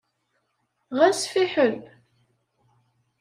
Ɣas 0.97 1.21
fiḥel! 1.31 1.75